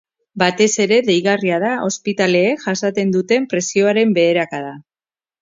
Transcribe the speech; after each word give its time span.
Batez 0.43 0.69
ere, 0.85 0.95
deigarria 1.09 1.59
da 1.63 1.73
ospitaleek 1.89 2.65
jasaten 2.65 3.13
duten 3.17 3.47
presioaren 3.53 4.19
beherakada. 4.19 4.75